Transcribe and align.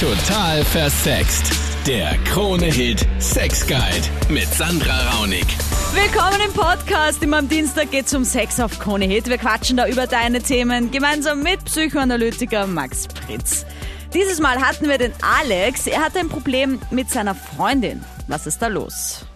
Total 0.00 0.64
versext. 0.64 1.52
Der 1.86 2.16
Krone-Hit 2.24 3.06
Sex 3.18 3.66
Guide 3.66 4.32
mit 4.32 4.46
Sandra 4.46 5.10
Raunig. 5.10 5.44
Willkommen 5.92 6.40
im 6.42 6.54
Podcast. 6.54 7.22
Immer 7.22 7.36
am 7.36 7.50
Dienstag 7.50 7.90
geht's 7.90 8.14
um 8.14 8.24
Sex 8.24 8.58
auf 8.60 8.78
Krone 8.78 9.04
Hit. 9.04 9.28
Wir 9.28 9.36
quatschen 9.36 9.76
da 9.76 9.86
über 9.86 10.06
deine 10.06 10.38
Themen 10.40 10.90
gemeinsam 10.90 11.42
mit 11.42 11.62
Psychoanalytiker 11.66 12.66
Max 12.66 13.08
Pritz. 13.08 13.66
Dieses 14.14 14.40
Mal 14.40 14.56
hatten 14.66 14.88
wir 14.88 14.96
den 14.96 15.12
Alex. 15.20 15.86
Er 15.86 16.02
hatte 16.02 16.20
ein 16.20 16.30
Problem 16.30 16.80
mit 16.90 17.10
seiner 17.10 17.34
Freundin. 17.34 18.02
Was 18.26 18.46
ist 18.46 18.62
da 18.62 18.68
los? 18.68 19.26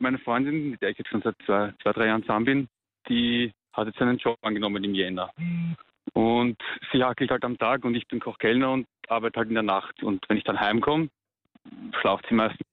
Meine 0.00 0.18
Freundin, 0.18 0.68
mit 0.72 0.82
der 0.82 0.90
ich 0.90 0.98
jetzt 0.98 1.08
schon 1.08 1.22
seit 1.22 1.36
zwei, 1.46 1.72
zwei 1.82 1.92
drei 1.92 2.08
Jahren 2.08 2.20
zusammen 2.24 2.44
bin, 2.44 2.68
die 3.08 3.54
hat 3.72 3.86
jetzt 3.86 3.98
einen 4.02 4.18
Job 4.18 4.36
angenommen 4.42 4.84
im 4.84 4.94
Jänner. 4.94 5.30
Und 6.12 6.56
sie 6.92 7.02
hakelt 7.02 7.30
halt 7.30 7.44
am 7.44 7.56
Tag 7.58 7.84
und 7.84 7.94
ich 7.94 8.06
bin 8.08 8.20
Kochkellner 8.20 8.70
und 8.72 8.86
arbeite 9.08 9.38
halt 9.38 9.48
in 9.48 9.54
der 9.54 9.62
Nacht. 9.62 10.02
Und 10.02 10.24
wenn 10.28 10.36
ich 10.38 10.44
dann 10.44 10.58
heimkomme, 10.60 11.08
schlaft 12.00 12.26
sie 12.28 12.34
meistens. 12.34 12.66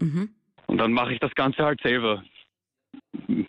Mhm. 0.00 0.34
Und 0.66 0.78
dann 0.78 0.92
mache 0.92 1.12
ich 1.12 1.20
das 1.20 1.34
Ganze 1.34 1.64
halt 1.64 1.80
selber, 1.82 2.22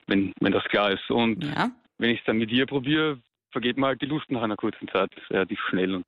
wenn, 0.07 0.33
wenn 0.39 0.51
das 0.51 0.63
klar 0.65 0.91
ist. 0.91 1.09
Und 1.09 1.43
Ja. 1.43 1.71
wenn 1.97 2.09
ich 2.09 2.19
es 2.19 2.25
dann 2.25 2.37
mit 2.37 2.51
ihr 2.51 2.65
probiere, 2.65 3.19
vergeht 3.51 3.77
mir 3.77 3.87
halt 3.87 4.01
die 4.01 4.07
Lust 4.07 4.29
nach 4.31 4.41
einer 4.41 4.55
kurzen 4.57 4.87
Zeit 4.89 5.11
relativ 5.29 5.59
schnell. 5.69 5.95
Und, 5.95 6.05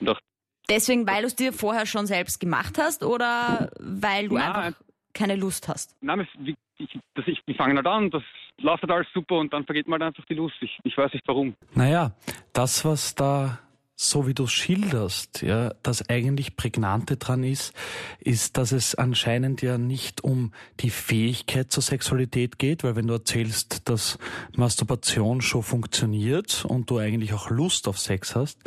und 0.00 0.08
auch, 0.08 0.20
Deswegen, 0.68 1.06
weil 1.06 1.22
du 1.22 1.26
es 1.26 1.34
dir 1.34 1.52
vorher 1.52 1.84
schon 1.84 2.06
selbst 2.06 2.38
gemacht 2.38 2.78
hast 2.78 3.02
oder 3.02 3.70
weil 3.80 4.28
du 4.28 4.36
Nein. 4.36 4.52
einfach 4.52 4.80
keine 5.14 5.34
Lust 5.34 5.66
hast? 5.68 5.96
nein, 6.00 6.26
wie- 6.38 6.54
ich, 6.80 6.98
das, 7.14 7.26
ich, 7.26 7.40
die 7.46 7.54
fangen 7.54 7.76
halt 7.76 7.86
an, 7.86 8.10
das 8.10 8.22
läuft 8.60 8.82
halt 8.82 8.92
alles 8.92 9.06
super 9.12 9.36
und 9.36 9.52
dann 9.52 9.64
vergeht 9.64 9.86
mir 9.86 9.94
halt 9.94 10.02
einfach 10.02 10.24
die 10.24 10.34
Lust. 10.34 10.56
Ich, 10.60 10.78
ich 10.84 10.96
weiß 10.96 11.12
nicht 11.12 11.26
warum. 11.26 11.54
Naja, 11.74 12.12
das, 12.52 12.84
was 12.84 13.14
da, 13.14 13.58
so 13.94 14.26
wie 14.26 14.34
du 14.34 14.46
schilderst, 14.46 15.42
ja, 15.42 15.72
das 15.82 16.08
eigentlich 16.08 16.56
Prägnante 16.56 17.16
dran 17.16 17.44
ist, 17.44 17.74
ist, 18.18 18.56
dass 18.56 18.72
es 18.72 18.94
anscheinend 18.94 19.60
ja 19.62 19.76
nicht 19.76 20.24
um 20.24 20.52
die 20.80 20.90
Fähigkeit 20.90 21.70
zur 21.70 21.82
Sexualität 21.82 22.58
geht, 22.58 22.82
weil 22.82 22.96
wenn 22.96 23.06
du 23.06 23.14
erzählst, 23.14 23.88
dass 23.88 24.18
Masturbation 24.56 25.42
schon 25.42 25.62
funktioniert 25.62 26.64
und 26.66 26.90
du 26.90 26.98
eigentlich 26.98 27.34
auch 27.34 27.50
Lust 27.50 27.88
auf 27.88 27.98
Sex 27.98 28.34
hast, 28.34 28.58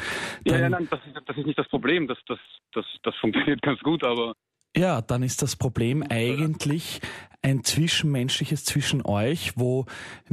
Ja, 0.46 0.60
ja, 0.60 0.70
nein, 0.70 0.88
das 0.90 1.00
ist, 1.06 1.20
das 1.26 1.38
ist 1.38 1.46
nicht 1.46 1.58
das 1.58 1.68
Problem. 1.68 2.08
Das, 2.08 2.20
das, 2.28 2.40
das, 2.74 2.86
das 3.02 3.16
funktioniert 3.16 3.62
ganz 3.64 3.80
gut, 3.80 4.04
aber 4.04 4.36
Ja, 4.76 5.02
dann 5.02 5.22
ist 5.22 5.42
das 5.42 5.56
Problem 5.56 6.04
eigentlich 6.10 7.00
ein 7.44 7.64
zwischenmenschliches 7.64 8.64
zwischen 8.64 9.06
euch, 9.06 9.52
wo 9.58 9.86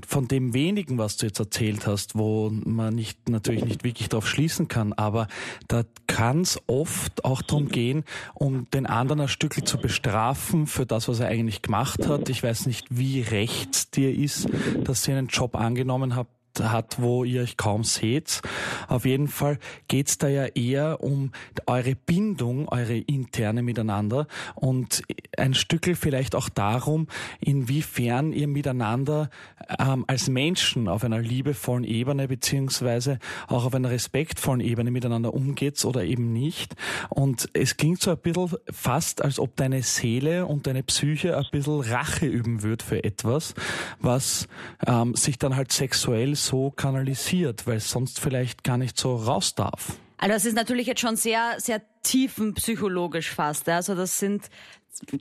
von 0.07 0.29
dem 0.29 0.55
wenigen, 0.55 0.97
was 0.97 1.17
du 1.17 1.27
jetzt 1.27 1.41
erzählt 1.41 1.87
hast, 1.87 2.17
wo 2.17 2.51
man 2.51 2.95
nicht 2.95 3.29
natürlich 3.29 3.65
nicht 3.65 3.83
wirklich 3.83 4.09
darauf 4.09 4.29
schließen 4.29 4.69
kann, 4.69 4.93
aber 4.93 5.27
da 5.67 5.83
kann 6.07 6.43
es 6.43 6.61
oft 6.69 7.25
auch 7.25 7.43
darum 7.43 7.69
gehen, 7.69 8.05
um 8.35 8.71
den 8.71 8.87
anderen 8.87 9.23
ein 9.23 9.29
Stückchen 9.29 9.67
zu 9.67 9.79
bestrafen 9.79 10.69
für 10.69 10.87
das, 10.87 11.09
was 11.09 11.19
er 11.19 11.29
eigentlich 11.29 11.63
gemacht 11.63 12.07
hat. 12.07 12.29
Ich 12.29 12.45
weiß 12.45 12.67
nicht, 12.67 12.87
wie 12.91 13.23
recht 13.23 13.97
dir 13.97 14.15
ist, 14.15 14.49
dass 14.85 15.07
ihr 15.09 15.17
einen 15.17 15.29
Job 15.29 15.57
angenommen 15.57 16.15
habt 16.15 16.40
hat, 16.59 17.01
wo 17.01 17.23
ihr 17.25 17.43
euch 17.43 17.57
kaum 17.57 17.85
seht. 17.85 18.41
Auf 18.89 19.05
jeden 19.05 19.29
Fall 19.29 19.59
geht's 19.87 20.19
da 20.19 20.29
ja 20.29 20.47
eher 20.47 21.03
um 21.03 21.31
eure 21.67 21.95
Bindung, 21.95 22.69
eure 22.69 22.97
interne 22.97 23.63
miteinander 23.63 24.27
und 24.55 25.03
ein 25.37 25.55
Stückel 25.55 25.95
vielleicht 25.95 26.35
auch 26.35 26.49
darum, 26.49 27.07
inwiefern 27.41 28.33
ihr 28.33 28.49
miteinander 28.49 29.31
ähm, 29.79 30.05
als 30.07 30.29
Menschen 30.29 30.89
auf 30.89 31.05
einer 31.05 31.21
liebevollen 31.21 31.85
Ebene 31.85 32.29
beziehungsweise 32.29 33.19
auch 33.49 33.65
auf 33.65 33.75
einer 33.75 33.91
respektvollen 33.91 34.61
Ebene 34.61 34.91
miteinander 34.91 35.35
umgeht 35.35 35.85
oder 35.85 36.05
eben 36.05 36.33
nicht. 36.33 36.75
Und 37.09 37.49
es 37.53 37.77
klingt 37.77 38.01
so 38.01 38.11
ein 38.11 38.19
bisschen 38.19 38.57
fast, 38.71 39.23
als 39.23 39.39
ob 39.39 39.57
deine 39.57 39.83
Seele 39.83 40.47
und 40.47 40.67
deine 40.67 40.83
Psyche 40.83 41.37
ein 41.37 41.47
bisschen 41.53 41.81
Rache 41.81 42.27
üben 42.27 42.63
würde 42.63 42.85
für 42.85 43.05
etwas, 43.05 43.55
was 44.01 44.49
ähm, 44.87 45.15
sich 45.15 45.39
dann 45.39 45.57
halt 45.57 45.73
sexuell 45.73 46.35
so 46.35 46.71
kanalisiert, 46.71 47.67
weil 47.67 47.77
es 47.77 47.91
sonst 47.91 48.21
vielleicht 48.21 48.65
gar 48.65 48.79
nicht 48.79 48.99
so 48.99 49.15
raus 49.17 49.55
darf. 49.55 49.97
Also 50.19 50.35
das 50.35 50.45
ist 50.45 50.55
natürlich 50.55 50.87
jetzt 50.87 51.01
schon 51.01 51.17
sehr, 51.17 51.55
sehr 51.59 51.81
tiefenpsychologisch 52.03 53.31
fast. 53.31 53.67
ja. 53.67 53.77
Also 53.77 53.95
das 53.95 54.19
sind, 54.19 54.49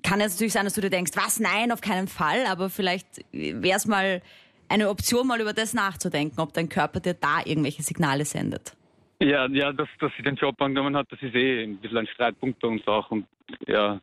kann 0.04 0.20
jetzt 0.20 0.34
natürlich 0.34 0.54
sein, 0.54 0.66
dass 0.66 0.74
du 0.74 0.82
dir 0.82 0.90
denkst, 0.90 1.12
was, 1.16 1.40
nein, 1.40 1.72
auf 1.72 1.82
keinen 1.82 2.08
Fall, 2.08 2.46
aber 2.48 2.70
vielleicht 2.70 3.08
wäre 3.32 3.78
es 3.78 3.86
mal 3.86 4.22
eine 4.68 4.90
Option, 4.90 5.28
mal 5.28 5.42
über 5.42 5.54
das 5.54 5.74
nachzudenken, 5.74 6.40
ob 6.40 6.54
dein 6.54 6.70
Körper 6.70 7.00
dir 7.00 7.14
da 7.16 7.40
irgendwelche 7.44 7.82
Signale 7.84 8.26
sendet. 8.26 8.76
ja, 9.22 9.48
ja, 9.48 9.74
dass, 9.74 9.88
dass 10.00 10.12
sie 10.18 10.24
den 10.24 10.36
Job 10.36 10.62
angenommen 10.62 10.96
hat, 10.96 11.08
das 11.12 11.22
ist 11.22 11.34
eh 11.36 11.64
ein 11.64 11.78
bisschen 11.78 11.98
ein 11.98 12.08
Streitpunkt 12.08 12.60
bei 12.60 12.68
uns 12.68 12.88
auch. 12.88 13.10
Und 13.12 13.26
ja, 13.68 14.00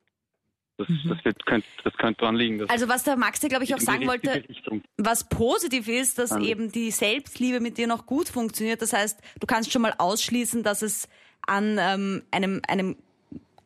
das, 0.79 0.89
das, 1.09 1.25
wird, 1.25 1.47
könnte, 1.47 1.67
das 1.85 1.95
könnte 1.95 2.21
dran 2.21 2.37
liegen. 2.37 2.69
Also 2.69 2.89
was 2.89 3.05
der 3.05 3.17
Max 3.17 3.41
dir, 3.41 3.49
glaube 3.49 3.65
ich, 3.65 3.75
auch 3.75 3.81
sagen 3.81 4.07
wollte, 4.07 4.45
Richtung. 4.49 4.83
was 4.99 5.27
positiv 5.29 5.89
ist, 5.89 6.19
dass 6.19 6.33
Also- 6.33 6.45
eben 6.47 6.71
die 6.71 6.91
Selbstliebe 6.91 7.61
mit 7.61 7.79
dir 7.79 7.87
noch 7.87 8.05
gut 8.07 8.29
funktioniert. 8.29 8.83
Das 8.83 8.93
heißt, 8.93 9.19
du 9.41 9.47
kannst 9.47 9.73
schon 9.73 9.83
mal 9.83 9.95
ausschließen, 9.97 10.63
dass 10.63 10.83
es 10.83 11.09
an 11.47 11.79
ähm, 11.81 12.23
einem, 12.31 12.61
einem 12.69 12.97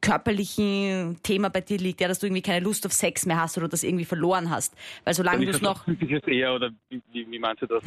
körperlichen 0.01 1.19
Thema 1.23 1.51
bei 1.51 1.61
dir 1.61 1.79
liegt, 1.79 2.01
ja, 2.01 2.09
dass 2.09 2.19
du 2.19 2.27
irgendwie 2.27 2.43
keine 2.43 2.65
Lust 2.65 2.87
auf 2.87 2.93
Sex 2.93 3.27
mehr 3.27 3.41
hast 3.41 3.59
oder 3.59 3.69
das 3.69 3.83
irgendwie 3.83 4.05
verloren 4.05 4.51
hast. 4.51 4.75
Weil 5.05 5.15
solange 5.15 5.39
Dann 5.39 5.47
du 5.47 5.51
ist 5.51 5.57
es 5.57 5.63
das 5.63 5.69
noch... 5.69 5.87
was 5.87 5.99
Typisches 5.99 6.27
eher, 6.27 6.55
oder 6.55 6.71
wie, 6.89 7.03
wie, 7.13 7.31
wie 7.31 7.39
meinst 7.39 7.63
du 7.63 7.67
das? 7.67 7.83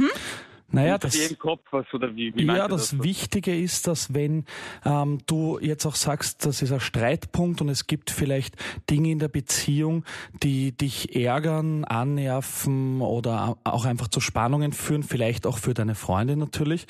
Naja, 0.73 0.97
das 0.97 1.16
im 1.16 1.38
Kopf 1.38 1.61
was, 1.69 1.85
oder 1.94 2.16
wie, 2.16 2.35
wie 2.35 2.45
Ja, 2.45 2.67
das 2.67 2.89
das? 2.89 3.03
Wichtige 3.03 3.57
ist, 3.57 3.85
dass 3.85 4.13
wenn 4.13 4.45
ähm, 4.84 5.19
du 5.28 5.59
jetzt 5.61 5.85
auch 5.85 5.94
sagst, 5.94 6.45
das 6.45 6.63
ist 6.63 6.72
ein 6.72 6.79
Streitpunkt 6.79 7.61
und 7.61 7.69
es 7.69 7.85
gibt 7.85 8.09
vielleicht 8.09 8.56
Dinge 8.89 9.11
in 9.11 9.19
der 9.19 9.28
Beziehung, 9.28 10.03
die 10.41 10.72
dich 10.72 11.16
ärgern, 11.16 11.85
annerven 11.85 13.01
oder 13.01 13.56
auch 13.63 13.85
einfach 13.85 14.07
zu 14.07 14.19
Spannungen 14.19 14.73
führen, 14.73 15.03
vielleicht 15.03 15.45
auch 15.45 15.59
für 15.59 15.75
deine 15.75 15.94
Freundin 15.94 16.39
natürlich, 16.39 16.88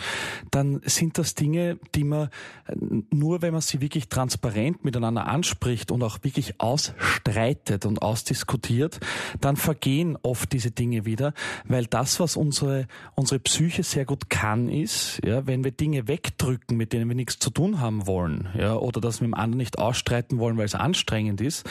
dann 0.50 0.82
sind 0.86 1.18
das 1.18 1.36
Dinge, 1.36 1.78
die 1.94 2.06
man 2.06 2.30
äh, 2.68 2.76
nur, 3.12 3.42
wenn 3.42 3.52
man 3.52 3.62
sie 3.62 3.82
wirklich 3.82 4.08
transparent 4.08 4.86
miteinander 4.86 5.28
anspricht 5.28 5.92
und 5.92 6.04
auch 6.04 6.20
wirklich 6.24 6.62
ausstreitet 6.62 7.86
und 7.86 8.02
ausdiskutiert, 8.02 9.02
dann 9.42 9.58
vergehen 9.58 10.18
oft 10.22 10.54
diese 10.54 10.72
Dinge 10.72 11.06
wieder, 11.06 11.34
weil 11.66 11.86
das, 11.86 12.22
was 12.22 12.38
unsere, 12.38 12.88
unsere 13.16 13.40
Psyche 13.40 13.73
sehr 13.82 14.06
gut 14.06 14.30
kann, 14.30 14.70
ist, 14.70 15.20
ja, 15.26 15.48
wenn 15.48 15.64
wir 15.64 15.72
Dinge 15.72 16.08
wegdrücken, 16.08 16.78
mit 16.78 16.94
denen 16.94 17.10
wir 17.10 17.16
nichts 17.16 17.40
zu 17.40 17.50
tun 17.50 17.80
haben 17.80 18.06
wollen, 18.06 18.50
ja, 18.56 18.76
oder 18.76 19.02
dass 19.02 19.22
wir 19.22 19.28
dem 19.28 19.34
anderen 19.34 19.58
nicht 19.58 19.80
ausstreiten 19.80 20.38
wollen, 20.38 20.58
weil 20.58 20.66
es 20.66 20.76
anstrengend 20.76 21.42
ist, 21.42 21.68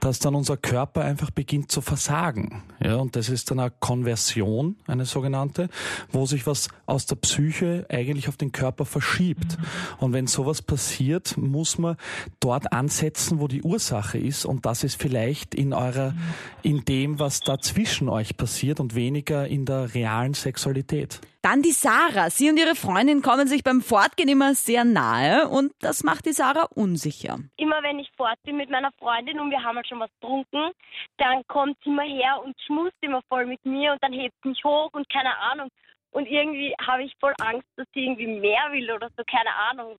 dass 0.00 0.18
dann 0.18 0.34
unser 0.34 0.58
Körper 0.58 1.02
einfach 1.02 1.30
beginnt 1.30 1.72
zu 1.72 1.80
versagen, 1.80 2.62
ja, 2.82 2.96
und 2.96 3.16
das 3.16 3.30
ist 3.30 3.50
dann 3.50 3.60
eine 3.60 3.72
Konversion, 3.80 4.76
eine 4.86 5.06
sogenannte, 5.06 5.68
wo 6.10 6.26
sich 6.26 6.46
was 6.46 6.68
aus 6.84 7.06
der 7.06 7.16
Psyche 7.16 7.86
eigentlich 7.88 8.28
auf 8.28 8.36
den 8.36 8.52
Körper 8.52 8.84
verschiebt. 8.84 9.56
Und 9.98 10.12
wenn 10.12 10.26
sowas 10.26 10.62
passiert, 10.62 11.36
muss 11.36 11.78
man 11.78 11.96
dort 12.40 12.72
ansetzen, 12.72 13.40
wo 13.40 13.48
die 13.48 13.62
Ursache 13.62 14.18
ist, 14.18 14.44
und 14.44 14.66
das 14.66 14.84
ist 14.84 15.00
vielleicht 15.00 15.54
in 15.54 15.72
eurer, 15.72 16.14
in 16.62 16.84
dem, 16.84 17.18
was 17.18 17.40
da 17.40 17.58
zwischen 17.58 18.08
euch 18.08 18.36
passiert 18.36 18.80
und 18.80 18.94
weniger 18.94 19.46
in 19.46 19.64
der 19.64 19.94
realen 19.94 20.34
Sexualität. 20.34 21.20
Dann 21.46 21.62
die 21.62 21.70
Sarah. 21.70 22.28
Sie 22.28 22.50
und 22.50 22.58
ihre 22.58 22.74
Freundin 22.74 23.22
kommen 23.22 23.46
sich 23.46 23.62
beim 23.62 23.80
Fortgehen 23.80 24.28
immer 24.28 24.56
sehr 24.56 24.82
nahe 24.82 25.46
und 25.46 25.70
das 25.78 26.02
macht 26.02 26.26
die 26.26 26.32
Sarah 26.32 26.66
unsicher. 26.74 27.38
immer 27.56 27.80
wenn 27.84 28.00
ich 28.00 28.10
fort 28.16 28.36
bin 28.42 28.56
mit 28.56 28.68
meiner 28.68 28.90
Freundin 28.98 29.38
und 29.38 29.52
wir 29.52 29.62
haben 29.62 29.76
halt 29.76 29.86
schon 29.86 30.00
was 30.00 30.10
getrunken, 30.20 30.72
dann 31.18 31.46
kommt 31.46 31.76
sie 31.84 31.90
immer 31.90 32.02
her 32.02 32.42
und 32.44 32.56
schmust 32.66 32.96
immer 33.00 33.22
voll 33.28 33.46
mit 33.46 33.64
mir 33.64 33.92
und 33.92 34.02
dann 34.02 34.12
hebt 34.12 34.34
sie 34.42 34.48
mich 34.48 34.64
hoch 34.64 34.90
und 34.92 35.08
keine 35.08 35.38
Ahnung. 35.38 35.68
Und 36.10 36.26
irgendwie 36.26 36.74
habe 36.84 37.04
ich 37.04 37.12
voll 37.20 37.34
Angst, 37.40 37.68
dass 37.76 37.86
sie 37.94 38.00
irgendwie 38.00 38.26
mehr 38.26 38.72
will 38.72 38.90
oder 38.90 39.08
so, 39.16 39.22
keine 39.30 39.54
Ahnung. 39.70 39.96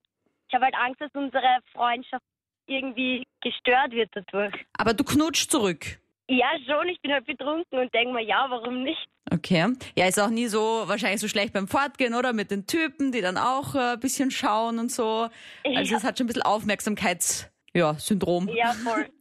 Ich 0.50 0.54
habe 0.54 0.66
halt 0.66 0.76
Angst, 0.76 1.00
dass 1.00 1.12
unsere 1.14 1.60
Freundschaft 1.72 2.26
irgendwie 2.66 3.24
gestört 3.40 3.92
wird 3.92 4.10
dadurch. 4.14 4.54
Aber 4.78 4.94
du 4.94 5.06
knutschst 5.06 5.50
zurück. 5.50 6.02
Ja, 6.28 6.50
schon, 6.66 6.90
ich 6.90 7.00
bin 7.00 7.14
halt 7.14 7.26
betrunken 7.26 7.80
und 7.80 7.94
denke 7.94 8.14
mir, 8.14 8.24
ja, 8.24 8.48
warum 8.50 8.84
nicht? 8.84 9.08
Okay. 9.38 9.68
Ja, 9.96 10.08
ist 10.08 10.20
auch 10.20 10.30
nie 10.30 10.48
so, 10.48 10.84
wahrscheinlich 10.86 11.22
so 11.22 11.28
schlecht 11.28 11.54
beim 11.54 11.68
Fortgehen, 11.68 12.14
oder? 12.14 12.34
Mit 12.34 12.52
den 12.52 12.66
Typen, 12.68 13.12
die 13.12 13.22
dann 13.22 13.38
auch 13.38 13.76
äh, 13.76 13.94
ein 13.94 14.00
bisschen 14.00 14.32
schauen 14.32 14.80
und 14.80 14.92
so. 14.92 15.30
Also 15.66 15.92
Ja. 15.92 15.98
es 15.98 16.04
hat 16.04 16.18
schon 16.18 16.26
ein 16.26 16.28
bisschen 16.28 16.44
Aufmerksamkeits, 16.44 17.48
ja, 17.74 17.94
Syndrom. 17.96 18.50
Ja, 18.50 18.74
voll. 18.74 19.08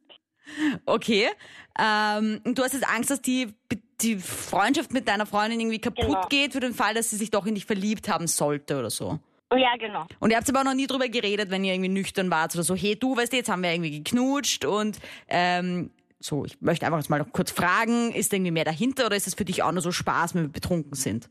Okay. 0.86 1.28
Ähm, 1.78 2.40
und 2.44 2.56
du 2.56 2.62
hast 2.62 2.72
jetzt 2.72 2.88
Angst, 2.88 3.10
dass 3.10 3.20
die, 3.20 3.48
die 4.00 4.16
Freundschaft 4.16 4.92
mit 4.92 5.08
deiner 5.08 5.26
Freundin 5.26 5.58
irgendwie 5.58 5.80
kaputt 5.80 6.06
Genau. 6.06 6.26
geht 6.28 6.52
für 6.52 6.60
den 6.60 6.72
Fall, 6.72 6.94
dass 6.94 7.10
sie 7.10 7.16
sich 7.16 7.30
doch 7.30 7.46
in 7.46 7.56
dich 7.56 7.66
verliebt 7.66 8.08
haben 8.08 8.28
sollte 8.28 8.78
oder 8.78 8.88
so. 8.90 9.18
Ja, 9.52 9.76
genau. 9.76 10.06
Und 10.20 10.30
ihr 10.30 10.36
habt 10.36 10.48
aber 10.48 10.60
auch 10.60 10.64
noch 10.64 10.74
nie 10.74 10.86
drüber 10.86 11.08
geredet, 11.08 11.50
wenn 11.50 11.64
ihr 11.64 11.72
irgendwie 11.74 11.88
nüchtern 11.90 12.30
wart 12.30 12.54
oder 12.54 12.62
so, 12.62 12.74
hey 12.76 12.96
du, 12.96 13.16
weißt 13.16 13.32
du, 13.32 13.36
jetzt 13.36 13.48
haben 13.48 13.62
wir 13.62 13.72
irgendwie 13.72 14.02
geknutscht 14.02 14.64
und 14.64 14.98
ähm, 15.28 15.90
so, 16.18 16.44
ich 16.44 16.60
möchte 16.60 16.86
einfach 16.86 16.98
jetzt 16.98 17.10
mal 17.10 17.18
noch 17.18 17.32
kurz 17.32 17.50
fragen, 17.50 18.12
ist 18.12 18.32
irgendwie 18.32 18.50
mehr 18.50 18.64
dahinter 18.64 19.06
oder 19.06 19.16
ist 19.16 19.26
das 19.26 19.34
für 19.34 19.44
dich 19.44 19.62
auch 19.62 19.72
nur 19.72 19.82
so 19.82 19.92
Spaß, 19.92 20.34
wenn 20.34 20.42
wir 20.42 20.52
betrunken 20.52 20.94
sind? 20.94 21.28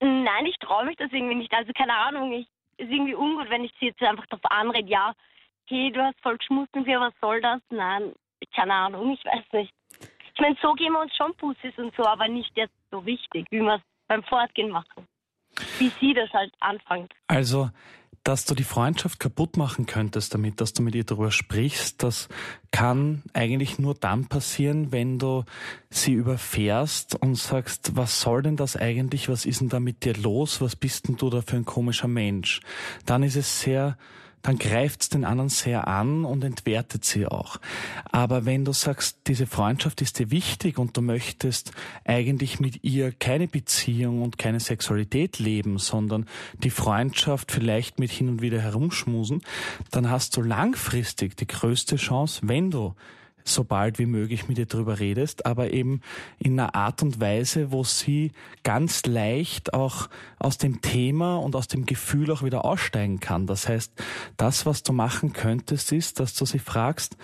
Nein, 0.00 0.46
ich 0.46 0.56
traue 0.58 0.84
mich 0.86 0.96
das 0.96 1.12
irgendwie 1.12 1.34
nicht. 1.34 1.52
Also 1.52 1.72
keine 1.72 1.94
Ahnung, 1.94 2.32
ich 2.32 2.46
ist 2.76 2.90
irgendwie 2.90 3.14
ungut, 3.14 3.50
wenn 3.50 3.64
ich 3.64 3.72
sie 3.78 3.86
jetzt 3.86 4.02
einfach 4.02 4.26
darauf 4.26 4.44
anrede, 4.50 4.88
ja, 4.88 5.14
hey, 5.66 5.92
du 5.92 6.02
hast 6.02 6.20
voll 6.22 6.36
geschmust 6.38 6.74
mit 6.74 6.86
mir, 6.86 7.00
was 7.00 7.14
soll 7.20 7.40
das? 7.40 7.60
Nein, 7.70 8.12
keine 8.54 8.74
Ahnung, 8.74 9.12
ich 9.12 9.24
weiß 9.24 9.44
nicht. 9.52 9.72
Ich 10.34 10.40
meine, 10.40 10.56
so 10.60 10.72
geben 10.72 10.94
wir 10.94 11.02
uns 11.02 11.14
schon 11.16 11.34
Pussys 11.36 11.76
und 11.76 11.94
so, 11.96 12.04
aber 12.04 12.26
nicht 12.26 12.50
jetzt 12.56 12.74
so 12.90 12.98
richtig, 12.98 13.46
wie 13.50 13.60
wir 13.60 13.76
es 13.76 13.82
beim 14.08 14.22
Fortgehen 14.24 14.70
machen. 14.70 15.06
Wie 15.78 15.88
sie 16.00 16.12
das 16.12 16.30
halt 16.32 16.52
anfangen. 16.58 17.08
Also, 17.28 17.70
dass 18.24 18.46
du 18.46 18.54
die 18.54 18.64
Freundschaft 18.64 19.20
kaputt 19.20 19.56
machen 19.58 19.84
könntest 19.86 20.34
damit, 20.34 20.60
dass 20.60 20.72
du 20.72 20.82
mit 20.82 20.94
ihr 20.94 21.04
darüber 21.04 21.30
sprichst, 21.30 22.02
das 22.02 22.28
kann 22.70 23.22
eigentlich 23.34 23.78
nur 23.78 23.94
dann 23.94 24.26
passieren, 24.26 24.90
wenn 24.92 25.18
du 25.18 25.44
sie 25.90 26.14
überfährst 26.14 27.14
und 27.20 27.36
sagst, 27.36 27.96
was 27.96 28.20
soll 28.20 28.42
denn 28.42 28.56
das 28.56 28.76
eigentlich, 28.76 29.28
was 29.28 29.44
ist 29.44 29.60
denn 29.60 29.68
da 29.68 29.78
mit 29.78 30.04
dir 30.04 30.14
los, 30.14 30.62
was 30.62 30.74
bist 30.74 31.06
denn 31.06 31.16
du 31.16 31.28
da 31.28 31.42
für 31.42 31.56
ein 31.56 31.66
komischer 31.66 32.08
Mensch? 32.08 32.60
Dann 33.04 33.22
ist 33.22 33.36
es 33.36 33.60
sehr 33.60 33.98
dann 34.44 34.58
greift 34.58 35.02
es 35.02 35.08
den 35.08 35.24
anderen 35.24 35.48
sehr 35.48 35.88
an 35.88 36.26
und 36.26 36.44
entwertet 36.44 37.04
sie 37.04 37.26
auch. 37.26 37.56
Aber 38.12 38.44
wenn 38.44 38.66
du 38.66 38.74
sagst, 38.74 39.16
diese 39.26 39.46
Freundschaft 39.46 40.02
ist 40.02 40.18
dir 40.18 40.30
wichtig 40.30 40.78
und 40.78 40.96
du 40.96 41.00
möchtest 41.00 41.72
eigentlich 42.04 42.60
mit 42.60 42.84
ihr 42.84 43.10
keine 43.10 43.48
Beziehung 43.48 44.20
und 44.20 44.36
keine 44.36 44.60
Sexualität 44.60 45.38
leben, 45.38 45.78
sondern 45.78 46.26
die 46.62 46.68
Freundschaft 46.68 47.52
vielleicht 47.52 47.98
mit 47.98 48.10
hin 48.10 48.28
und 48.28 48.42
wieder 48.42 48.60
herumschmusen, 48.60 49.40
dann 49.90 50.10
hast 50.10 50.36
du 50.36 50.42
langfristig 50.42 51.38
die 51.38 51.46
größte 51.46 51.96
Chance, 51.96 52.42
wenn 52.44 52.70
du 52.70 52.94
so 53.44 53.62
bald 53.62 53.98
wie 53.98 54.06
möglich 54.06 54.48
mit 54.48 54.58
ihr 54.58 54.66
drüber 54.66 54.98
redest, 54.98 55.44
aber 55.46 55.72
eben 55.72 56.00
in 56.38 56.58
einer 56.58 56.74
Art 56.74 57.02
und 57.02 57.20
Weise, 57.20 57.70
wo 57.70 57.84
sie 57.84 58.32
ganz 58.62 59.04
leicht 59.04 59.74
auch 59.74 60.08
aus 60.38 60.58
dem 60.58 60.80
Thema 60.80 61.36
und 61.36 61.54
aus 61.54 61.68
dem 61.68 61.84
Gefühl 61.84 62.30
auch 62.30 62.42
wieder 62.42 62.64
aussteigen 62.64 63.20
kann. 63.20 63.46
Das 63.46 63.68
heißt, 63.68 63.92
das, 64.36 64.64
was 64.64 64.82
du 64.82 64.92
machen 64.92 65.32
könntest, 65.32 65.92
ist, 65.92 66.20
dass 66.20 66.34
du 66.34 66.46
sie 66.46 66.58
fragst, 66.58 67.16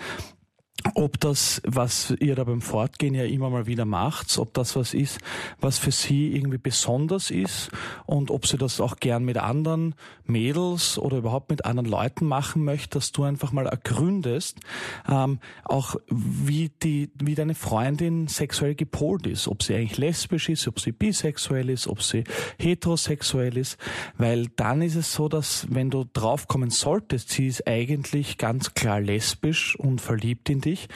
ob 0.95 1.19
das, 1.19 1.61
was 1.65 2.13
ihr 2.19 2.35
da 2.35 2.43
beim 2.43 2.61
Fortgehen 2.61 3.13
ja 3.13 3.23
immer 3.23 3.49
mal 3.49 3.67
wieder 3.67 3.85
macht, 3.85 4.37
ob 4.37 4.53
das 4.53 4.75
was 4.75 4.93
ist, 4.93 5.19
was 5.59 5.77
für 5.77 5.91
sie 5.91 6.35
irgendwie 6.35 6.57
besonders 6.57 7.29
ist 7.29 7.69
und 8.05 8.31
ob 8.31 8.47
sie 8.47 8.57
das 8.57 8.81
auch 8.81 8.97
gern 8.97 9.23
mit 9.23 9.37
anderen 9.37 9.95
Mädels 10.25 10.97
oder 10.97 11.17
überhaupt 11.17 11.49
mit 11.49 11.65
anderen 11.65 11.89
Leuten 11.89 12.25
machen 12.25 12.63
möchte, 12.63 12.97
dass 12.97 13.11
du 13.11 13.23
einfach 13.23 13.51
mal 13.51 13.67
ergründest, 13.67 14.59
ähm, 15.07 15.39
auch 15.63 15.95
wie 16.09 16.69
die, 16.81 17.11
wie 17.15 17.35
deine 17.35 17.55
Freundin 17.55 18.27
sexuell 18.27 18.75
gepolt 18.75 19.27
ist, 19.27 19.47
ob 19.47 19.63
sie 19.63 19.75
eigentlich 19.75 19.97
lesbisch 19.97 20.49
ist, 20.49 20.67
ob 20.67 20.79
sie 20.79 20.91
bisexuell 20.91 21.69
ist, 21.69 21.87
ob 21.87 22.01
sie 22.01 22.23
heterosexuell 22.57 23.57
ist, 23.57 23.77
weil 24.17 24.47
dann 24.55 24.81
ist 24.81 24.95
es 24.95 25.13
so, 25.13 25.29
dass 25.29 25.67
wenn 25.69 25.89
du 25.89 26.05
draufkommen 26.11 26.69
solltest, 26.69 27.29
sie 27.29 27.47
ist 27.47 27.67
eigentlich 27.67 28.37
ganz 28.37 28.73
klar 28.73 28.99
lesbisch 28.99 29.75
und 29.75 30.01
verliebt 30.01 30.49
in 30.49 30.60
dich, 30.61 30.87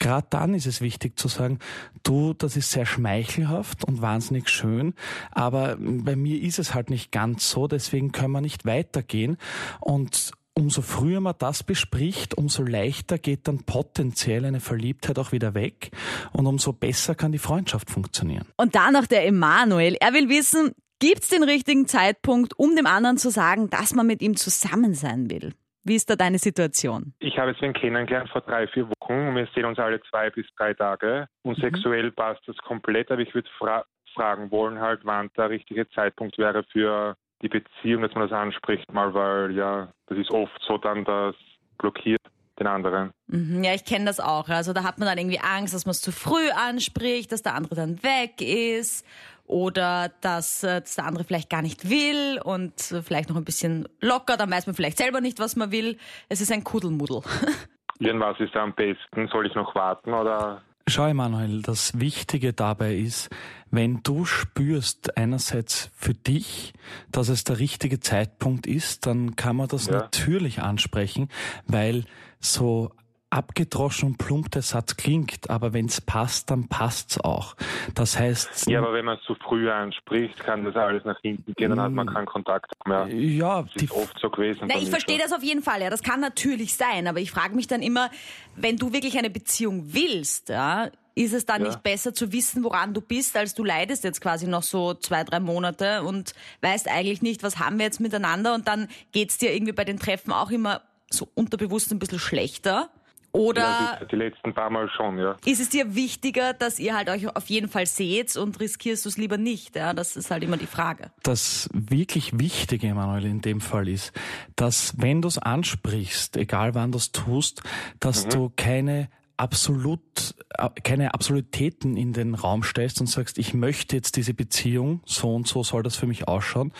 gerade 0.00 0.26
dann 0.30 0.54
ist 0.54 0.66
es 0.66 0.80
wichtig 0.80 1.18
zu 1.18 1.28
sagen, 1.28 1.58
du, 2.02 2.34
das 2.34 2.56
ist 2.56 2.70
sehr 2.70 2.86
schmeichelhaft 2.86 3.84
und 3.84 4.02
wahnsinnig 4.02 4.48
schön, 4.48 4.94
aber 5.30 5.76
bei 5.78 6.16
mir 6.16 6.40
ist 6.40 6.58
es 6.58 6.74
halt 6.74 6.90
nicht 6.90 7.12
ganz 7.12 7.50
so, 7.50 7.66
deswegen 7.66 8.12
können 8.12 8.32
wir 8.32 8.40
nicht 8.40 8.64
weitergehen 8.64 9.36
und 9.80 10.32
umso 10.54 10.82
früher 10.82 11.20
man 11.20 11.34
das 11.38 11.62
bespricht, 11.62 12.38
umso 12.38 12.62
leichter 12.62 13.18
geht 13.18 13.48
dann 13.48 13.64
potenziell 13.64 14.44
eine 14.44 14.60
Verliebtheit 14.60 15.18
auch 15.18 15.32
wieder 15.32 15.54
weg 15.54 15.90
und 16.32 16.46
umso 16.46 16.72
besser 16.72 17.14
kann 17.14 17.32
die 17.32 17.38
Freundschaft 17.38 17.90
funktionieren. 17.90 18.46
Und 18.56 18.74
dann 18.74 18.92
noch 18.92 19.06
der 19.06 19.26
Emanuel. 19.26 19.96
Er 20.00 20.12
will 20.12 20.28
wissen, 20.28 20.72
gibt 21.00 21.24
es 21.24 21.28
den 21.28 21.42
richtigen 21.42 21.86
Zeitpunkt, 21.86 22.58
um 22.58 22.76
dem 22.76 22.86
anderen 22.86 23.18
zu 23.18 23.30
sagen, 23.30 23.68
dass 23.68 23.94
man 23.94 24.06
mit 24.06 24.22
ihm 24.22 24.36
zusammen 24.36 24.94
sein 24.94 25.28
will? 25.28 25.54
Wie 25.84 25.96
ist 25.96 26.08
da 26.08 26.16
deine 26.16 26.38
Situation? 26.38 27.12
Ich 27.18 27.38
habe 27.38 27.54
Sven 27.58 27.74
kennengelernt 27.74 28.30
vor 28.30 28.40
drei, 28.40 28.66
vier 28.68 28.88
Wochen. 28.88 29.36
Wir 29.36 29.46
sehen 29.54 29.66
uns 29.66 29.78
alle 29.78 30.00
zwei 30.10 30.30
bis 30.30 30.46
drei 30.56 30.72
Tage. 30.72 31.28
Und 31.42 31.58
mhm. 31.58 31.62
sexuell 31.62 32.10
passt 32.10 32.40
das 32.46 32.56
komplett. 32.58 33.10
Aber 33.10 33.20
ich 33.20 33.34
würde 33.34 33.48
fra 33.58 33.84
fragen 34.14 34.50
wollen, 34.52 34.80
halt, 34.80 35.00
wann 35.02 35.28
der 35.36 35.50
richtige 35.50 35.88
Zeitpunkt 35.90 36.38
wäre 36.38 36.62
für 36.70 37.16
die 37.42 37.48
Beziehung, 37.48 38.02
dass 38.02 38.14
man 38.14 38.28
das 38.28 38.32
anspricht, 38.38 38.92
mal, 38.92 39.12
weil 39.12 39.50
ja, 39.50 39.88
das 40.06 40.18
ist 40.18 40.30
oft 40.30 40.56
so 40.66 40.78
dann, 40.78 41.04
das 41.04 41.34
blockiert 41.78 42.22
den 42.58 42.68
anderen. 42.68 43.10
Mhm, 43.26 43.64
ja, 43.64 43.74
ich 43.74 43.84
kenne 43.84 44.04
das 44.04 44.20
auch. 44.20 44.48
Also 44.48 44.72
da 44.72 44.84
hat 44.84 44.98
man 44.98 45.08
dann 45.08 45.18
irgendwie 45.18 45.40
Angst, 45.40 45.74
dass 45.74 45.86
man 45.86 45.90
es 45.90 46.00
zu 46.00 46.12
früh 46.12 46.48
anspricht, 46.54 47.32
dass 47.32 47.42
der 47.42 47.56
andere 47.56 47.74
dann 47.74 48.02
weg 48.04 48.40
ist 48.40 49.04
oder 49.46 50.10
dass, 50.20 50.62
äh, 50.64 50.80
dass 50.80 50.96
der 50.96 51.06
andere 51.06 51.24
vielleicht 51.24 51.50
gar 51.50 51.62
nicht 51.62 51.88
will 51.88 52.40
und 52.42 52.92
äh, 52.92 53.02
vielleicht 53.02 53.28
noch 53.28 53.36
ein 53.36 53.44
bisschen 53.44 53.88
locker, 54.00 54.36
dann 54.36 54.50
weiß 54.50 54.66
man 54.66 54.74
vielleicht 54.74 54.98
selber 54.98 55.20
nicht, 55.20 55.38
was 55.38 55.56
man 55.56 55.70
will. 55.70 55.98
Es 56.28 56.40
ist 56.40 56.52
ein 56.52 56.64
Kuddelmuddel. 56.64 57.22
Jan, 58.00 58.20
was 58.20 58.38
ist 58.40 58.56
am 58.56 58.74
besten? 58.74 59.28
Soll 59.28 59.46
ich 59.46 59.54
noch 59.54 59.74
warten 59.74 60.12
oder? 60.12 60.62
Schau, 60.86 61.06
Emanuel, 61.06 61.62
das 61.62 61.98
Wichtige 61.98 62.52
dabei 62.52 62.94
ist, 62.94 63.30
wenn 63.70 64.02
du 64.02 64.26
spürst 64.26 65.16
einerseits 65.16 65.90
für 65.96 66.12
dich, 66.12 66.74
dass 67.10 67.28
es 67.28 67.44
der 67.44 67.58
richtige 67.58 68.00
Zeitpunkt 68.00 68.66
ist, 68.66 69.06
dann 69.06 69.34
kann 69.34 69.56
man 69.56 69.68
das 69.68 69.86
ja. 69.86 69.94
natürlich 69.94 70.60
ansprechen, 70.60 71.30
weil 71.66 72.04
so 72.38 72.90
abgedroschen 73.34 74.10
und 74.10 74.18
plump 74.18 74.52
der 74.52 74.62
Satz 74.62 74.96
klingt, 74.96 75.50
aber 75.50 75.72
wenn 75.72 75.86
es 75.86 76.00
passt, 76.00 76.50
dann 76.50 76.68
passt's 76.68 77.20
auch. 77.20 77.56
Das 77.94 78.18
heißt. 78.18 78.68
Ja, 78.68 78.78
aber 78.78 78.92
wenn 78.92 79.04
man 79.04 79.18
es 79.18 79.24
zu 79.24 79.34
früh 79.34 79.68
anspricht, 79.68 80.38
kann 80.38 80.64
das 80.64 80.76
alles 80.76 81.04
nach 81.04 81.20
hinten 81.20 81.52
gehen, 81.54 81.70
dann 81.70 81.80
hat 81.80 81.92
man 81.92 82.06
keinen 82.06 82.26
Kontakt 82.26 82.72
mehr. 82.86 83.08
Ja, 83.08 83.62
das 83.62 83.82
ist 83.82 83.90
oft 83.90 84.18
so 84.20 84.30
gewesen. 84.30 84.66
Na, 84.68 84.76
ich 84.76 84.88
verstehe 84.88 85.18
das 85.18 85.32
auf 85.32 85.42
jeden 85.42 85.62
Fall, 85.62 85.82
ja. 85.82 85.90
Das 85.90 86.02
kann 86.02 86.20
natürlich 86.20 86.76
sein, 86.76 87.08
aber 87.08 87.18
ich 87.18 87.32
frage 87.32 87.56
mich 87.56 87.66
dann 87.66 87.82
immer, 87.82 88.08
wenn 88.54 88.76
du 88.76 88.92
wirklich 88.92 89.18
eine 89.18 89.30
Beziehung 89.30 89.92
willst, 89.92 90.48
ja, 90.48 90.90
ist 91.16 91.32
es 91.32 91.44
dann 91.44 91.62
ja. 91.62 91.68
nicht 91.68 91.82
besser 91.82 92.14
zu 92.14 92.32
wissen, 92.32 92.62
woran 92.62 92.94
du 92.94 93.00
bist, 93.00 93.36
als 93.36 93.54
du 93.54 93.64
leidest 93.64 94.04
jetzt 94.04 94.20
quasi 94.20 94.46
noch 94.46 94.62
so 94.62 94.94
zwei, 94.94 95.24
drei 95.24 95.40
Monate 95.40 96.02
und 96.02 96.34
weißt 96.60 96.88
eigentlich 96.88 97.22
nicht, 97.22 97.42
was 97.42 97.58
haben 97.58 97.78
wir 97.78 97.84
jetzt 97.84 98.00
miteinander 98.00 98.54
und 98.54 98.68
dann 98.68 98.88
geht's 99.12 99.38
dir 99.38 99.52
irgendwie 99.52 99.72
bei 99.72 99.84
den 99.84 99.98
Treffen 99.98 100.32
auch 100.32 100.50
immer 100.50 100.82
so 101.10 101.28
unterbewusst 101.34 101.92
ein 101.92 101.98
bisschen 101.98 102.18
schlechter. 102.18 102.90
Oder 103.34 103.62
ja, 103.62 103.98
die, 104.00 104.06
die, 104.06 104.16
letzten 104.16 104.54
paar 104.54 104.70
Mal 104.70 104.88
schon, 104.96 105.18
ja. 105.18 105.34
Ist 105.44 105.60
es 105.60 105.68
dir 105.68 105.96
wichtiger, 105.96 106.52
dass 106.52 106.78
ihr 106.78 106.96
halt 106.96 107.08
euch 107.08 107.26
auf 107.34 107.50
jeden 107.50 107.68
Fall 107.68 107.84
seht 107.84 108.36
und 108.36 108.60
riskierst 108.60 109.04
du 109.04 109.08
es 109.08 109.18
lieber 109.18 109.38
nicht? 109.38 109.74
Ja, 109.74 109.92
das 109.92 110.16
ist 110.16 110.30
halt 110.30 110.44
immer 110.44 110.56
die 110.56 110.68
Frage. 110.68 111.10
Das 111.24 111.68
wirklich 111.72 112.38
Wichtige, 112.38 112.86
Emanuel, 112.86 113.24
in 113.24 113.40
dem 113.40 113.60
Fall 113.60 113.88
ist, 113.88 114.12
dass 114.54 114.94
wenn 114.98 115.20
du 115.20 115.26
es 115.26 115.38
ansprichst, 115.38 116.36
egal 116.36 116.76
wann 116.76 116.92
du 116.92 116.98
es 116.98 117.10
tust, 117.10 117.64
dass 117.98 118.26
mhm. 118.26 118.30
du 118.30 118.52
keine 118.54 119.08
absolut, 119.36 120.34
äh, 120.50 120.68
keine 120.82 121.14
Absolutäten 121.14 121.96
in 121.96 122.12
den 122.12 122.34
Raum 122.34 122.62
stellst 122.62 123.00
und 123.00 123.06
sagst, 123.06 123.38
ich 123.38 123.54
möchte 123.54 123.96
jetzt 123.96 124.16
diese 124.16 124.34
Beziehung, 124.34 125.00
so 125.04 125.34
und 125.34 125.48
so 125.48 125.62
soll 125.62 125.82
das 125.82 125.96
für 125.96 126.06
mich 126.06 126.28
ausschauen, 126.28 126.72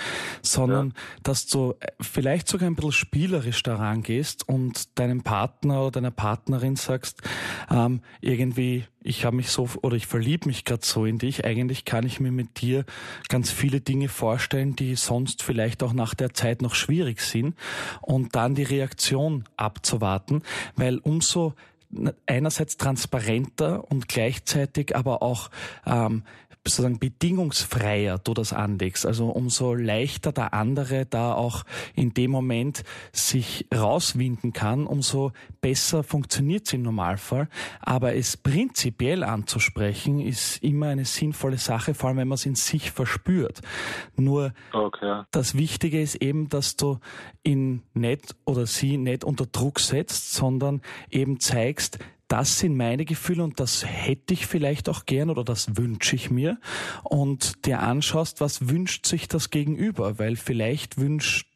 sondern 0.43 0.89
ja. 0.89 0.95
dass 1.23 1.47
du 1.47 1.75
äh, 1.81 1.89
vielleicht 2.01 2.49
sogar 2.49 2.69
ein 2.69 2.77
bisschen 2.77 2.93
spielerisch 2.93 3.63
daran 3.63 4.03
gehst 4.03 4.49
und 4.49 4.99
deinem 4.99 5.23
Partner 5.23 5.83
oder 5.83 5.93
deiner 5.93 6.11
Partnerin 6.11 6.77
sagst, 6.77 7.23
ähm, 7.71 8.01
irgendwie, 8.21 8.85
ich 9.03 9.25
habe 9.25 9.37
mich 9.37 9.51
so 9.51 9.69
oder 9.83 9.97
ich 9.97 10.07
verliebe 10.07 10.47
mich 10.47 10.65
gerade 10.65 10.85
so 10.85 11.05
in 11.05 11.19
dich, 11.19 11.45
eigentlich 11.45 11.85
kann 11.85 12.07
ich 12.07 12.21
mir 12.21 12.33
mit 12.33 12.61
dir 12.61 12.85
ganz 13.29 13.51
viele 13.51 13.81
Dinge 13.81 14.09
vorstellen, 14.09 14.77
die 14.77 14.95
sonst 14.95 15.43
vielleicht 15.43 15.83
auch 15.83 15.93
nach 15.93 16.15
der 16.15 16.33
Zeit 16.35 16.63
noch 16.63 16.75
schwierig 16.75 17.21
sind. 17.21 17.57
Und 18.01 18.35
dann 18.35 18.55
die 18.55 18.63
Reaktion 18.63 19.45
abzuwarten, 19.57 20.43
weil 20.77 20.99
umso 20.99 21.55
einerseits 22.27 22.77
transparenter 22.77 23.91
und 23.91 24.09
gleichzeitig 24.09 24.97
aber 24.97 25.23
auch 25.23 25.51
ähm, 25.87 26.23
sozusagen 26.67 26.99
bedingungsfreier 26.99 28.19
du 28.19 28.33
das 28.33 28.53
anlegst. 28.53 29.05
Also 29.05 29.27
umso 29.29 29.75
leichter 29.75 30.33
der 30.33 30.55
andere 30.55 31.05
da 31.05 31.35
auch 31.35 31.65
in 31.95 32.15
dem 32.15 32.31
Moment 32.31 32.85
sich 33.13 33.67
rauswinden 33.75 34.53
kann, 34.53 34.87
umso 34.87 35.33
besser 35.61 36.03
funktioniert 36.03 36.67
es 36.67 36.73
im 36.73 36.83
Normalfall. 36.83 37.49
Aber 37.81 38.15
es 38.15 38.37
prinzipiell 38.37 39.25
anzusprechen, 39.25 40.21
ist 40.21 40.63
immer 40.63 40.89
eine 40.89 41.05
sinnvolle 41.05 41.59
Sache, 41.59 41.93
vor 41.93 42.09
allem 42.09 42.19
wenn 42.19 42.29
man 42.29 42.37
es 42.37 42.47
in 42.47 42.55
sich 42.55 42.91
verspürt. 42.91 43.61
Nur 44.17 44.53
okay. 44.73 45.25
das 45.33 45.57
Wichtige 45.57 46.01
ist 46.01 46.17
eben, 46.17 46.49
dass 46.49 46.77
du 46.77 46.99
ihn 47.43 47.83
nicht 47.93 48.35
oder 48.47 48.67
sie 48.67 48.97
nicht 48.97 49.23
unter 49.23 49.45
Druck 49.45 49.81
setzt, 49.81 50.33
sondern 50.33 50.81
eben 51.11 51.41
zeigst, 51.41 51.99
das 52.29 52.59
sind 52.59 52.77
meine 52.77 53.05
Gefühle 53.05 53.45
und 53.45 53.61
das 53.61 53.85
hätte 53.85 54.35
ich 54.35 54.47
vielleicht 54.47 54.89
auch 54.89 55.07
gern 55.07 55.31
oder 55.31 55.45
das 55.45 55.77
wünsche 55.77 56.17
ich 56.17 56.31
mir. 56.31 56.59
Und 57.03 57.67
dir 57.67 57.81
anschaust, 57.81 58.41
was 58.41 58.69
wünscht 58.69 59.07
sich 59.07 59.29
das 59.29 59.51
Gegenüber, 59.51 60.19
weil 60.19 60.37
vielleicht 60.37 60.99
wünscht 60.99 61.47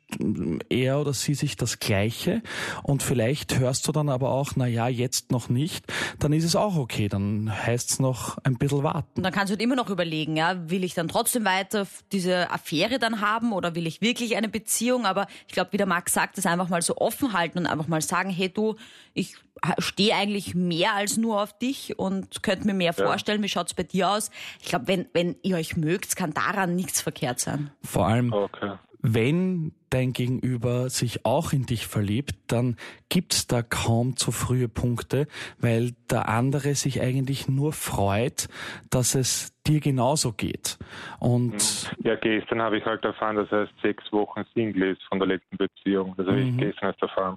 er 0.68 1.00
oder 1.00 1.12
sie 1.12 1.34
sich 1.34 1.56
das 1.56 1.78
Gleiche 1.78 2.42
und 2.82 3.02
vielleicht 3.02 3.58
hörst 3.58 3.86
du 3.86 3.92
dann 3.92 4.08
aber 4.08 4.30
auch, 4.30 4.52
na 4.56 4.66
ja, 4.66 4.88
jetzt 4.88 5.30
noch 5.30 5.48
nicht, 5.48 5.84
dann 6.18 6.32
ist 6.32 6.44
es 6.44 6.56
auch 6.56 6.76
okay, 6.76 7.08
dann 7.08 7.50
heißt 7.50 7.90
es 7.90 7.98
noch 7.98 8.38
ein 8.44 8.56
bisschen 8.56 8.82
warten. 8.82 9.10
Und 9.16 9.22
dann 9.22 9.32
kannst 9.32 9.50
du 9.50 9.52
halt 9.52 9.62
immer 9.62 9.76
noch 9.76 9.90
überlegen, 9.90 10.36
ja, 10.36 10.70
will 10.70 10.84
ich 10.84 10.94
dann 10.94 11.08
trotzdem 11.08 11.44
weiter 11.44 11.86
diese 12.12 12.50
Affäre 12.50 12.98
dann 12.98 13.20
haben 13.20 13.52
oder 13.52 13.74
will 13.74 13.86
ich 13.86 14.00
wirklich 14.00 14.36
eine 14.36 14.48
Beziehung? 14.48 15.04
Aber 15.06 15.26
ich 15.46 15.52
glaube, 15.52 15.72
wie 15.72 15.76
der 15.76 15.86
Max 15.86 16.14
sagt, 16.14 16.38
das 16.38 16.46
einfach 16.46 16.68
mal 16.68 16.82
so 16.82 16.96
offen 16.96 17.32
halten 17.32 17.58
und 17.58 17.66
einfach 17.66 17.88
mal 17.88 18.00
sagen, 18.00 18.30
hey 18.30 18.48
du, 18.48 18.76
ich 19.14 19.36
stehe 19.78 20.14
eigentlich 20.14 20.54
mehr 20.54 20.94
als 20.94 21.16
nur 21.16 21.42
auf 21.42 21.56
dich 21.58 21.98
und 21.98 22.42
könnte 22.42 22.66
mir 22.66 22.74
mehr 22.74 22.94
ja. 22.96 23.04
vorstellen. 23.04 23.42
Wie 23.42 23.48
schaut's 23.48 23.74
bei 23.74 23.82
dir 23.82 24.10
aus? 24.10 24.30
Ich 24.60 24.68
glaube, 24.68 24.86
wenn, 24.86 25.06
wenn 25.12 25.36
ihr 25.42 25.56
euch 25.56 25.76
mögt, 25.76 26.16
kann 26.16 26.32
daran 26.32 26.76
nichts 26.76 27.00
verkehrt 27.00 27.40
sein. 27.40 27.70
Vor 27.82 28.06
allem, 28.06 28.32
okay. 28.32 28.76
Wenn 29.00 29.72
dein 29.90 30.12
Gegenüber 30.12 30.90
sich 30.90 31.24
auch 31.24 31.52
in 31.52 31.64
dich 31.66 31.86
verliebt, 31.86 32.34
dann 32.48 32.76
gibt's 33.08 33.46
da 33.46 33.62
kaum 33.62 34.16
zu 34.16 34.32
frühe 34.32 34.68
Punkte, 34.68 35.26
weil 35.58 35.92
der 36.10 36.28
andere 36.28 36.74
sich 36.74 37.00
eigentlich 37.00 37.48
nur 37.48 37.72
freut, 37.72 38.48
dass 38.90 39.14
es 39.14 39.54
dir 39.66 39.80
genauso 39.80 40.32
geht. 40.32 40.78
Und 41.20 41.90
ja, 42.02 42.16
gestern 42.16 42.60
habe 42.60 42.78
ich 42.78 42.84
halt 42.84 43.04
erfahren, 43.04 43.36
dass 43.36 43.50
er 43.52 43.60
erst 43.60 43.80
sechs 43.82 44.12
Wochen 44.12 44.44
Single 44.54 44.92
ist 44.92 45.02
von 45.04 45.18
der 45.18 45.28
letzten 45.28 45.56
Beziehung. 45.56 46.14
Das 46.16 46.26
habe 46.26 46.38
mhm. 46.38 46.48
ich 46.50 46.56
gestern 46.58 46.90
erst 46.90 47.02
erfahren. 47.02 47.36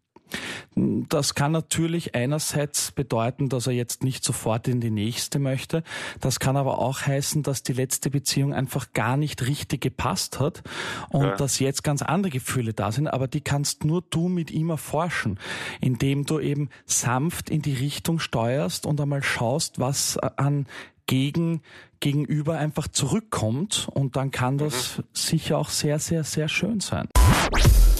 Das 0.75 1.35
kann 1.35 1.51
natürlich 1.51 2.15
einerseits 2.15 2.93
bedeuten, 2.93 3.49
dass 3.49 3.67
er 3.67 3.73
jetzt 3.73 4.05
nicht 4.05 4.23
sofort 4.23 4.69
in 4.69 4.79
die 4.79 4.89
nächste 4.89 5.37
möchte. 5.37 5.83
Das 6.21 6.39
kann 6.39 6.55
aber 6.55 6.79
auch 6.79 7.01
heißen, 7.01 7.43
dass 7.43 7.63
die 7.63 7.73
letzte 7.73 8.09
Beziehung 8.09 8.53
einfach 8.53 8.93
gar 8.93 9.17
nicht 9.17 9.45
richtig 9.45 9.81
gepasst 9.81 10.39
hat 10.39 10.63
und 11.09 11.23
ja. 11.23 11.35
dass 11.35 11.59
jetzt 11.59 11.83
ganz 11.83 12.01
andere 12.01 12.31
Gefühle 12.31 12.73
da 12.73 12.93
sind. 12.93 13.07
Aber 13.07 13.27
die 13.27 13.41
kannst 13.41 13.83
nur 13.83 14.01
du 14.01 14.29
mit 14.29 14.49
ihm 14.49 14.69
erforschen, 14.69 15.39
indem 15.81 16.25
du 16.25 16.39
eben 16.39 16.69
sanft 16.85 17.49
in 17.49 17.61
die 17.61 17.73
Richtung 17.73 18.19
steuerst 18.19 18.85
und 18.85 19.01
einmal 19.01 19.23
schaust, 19.23 19.79
was 19.79 20.17
an 20.17 20.67
gegen, 21.05 21.61
gegenüber 21.99 22.57
einfach 22.57 22.87
zurückkommt. 22.87 23.89
Und 23.93 24.15
dann 24.15 24.31
kann 24.31 24.57
das 24.57 24.99
mhm. 24.99 25.03
sicher 25.11 25.57
auch 25.57 25.69
sehr, 25.69 25.99
sehr, 25.99 26.23
sehr 26.23 26.47
schön 26.47 26.79
sein. 26.79 27.09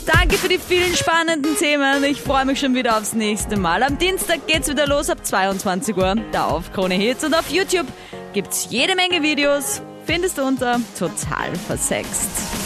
Danke 0.06 0.38
für 0.38 0.50
die 0.50 0.58
vielen 0.58 0.96
spannenden 0.96 1.56
Themen. 1.58 2.04
Ich 2.04 2.22
freue 2.22 2.46
mich 2.46 2.60
schon 2.60 2.76
wieder 2.76 2.98
aufs 2.98 3.14
nächste 3.14 3.58
Mal. 3.58 3.84
Am 3.84 3.98
Dienstag 3.98 4.48
geht's 4.48 4.70
wieder 4.70 4.88
los 4.88 5.10
ab 5.10 5.26
22 5.26 5.96
Uhr. 5.96 6.16
Da 6.32 6.48
auf 6.48 6.72
Krone 6.74 6.96
Hits 6.96 7.24
und 7.24 7.34
auf 7.34 7.50
YouTube 7.50 7.88
gibt's 8.34 8.68
jede 8.70 8.96
Menge 8.96 9.22
Videos. 9.22 9.82
Findest 10.06 10.38
du 10.38 10.44
unter 10.44 10.80
total 10.98 11.56
versext. 11.68 12.61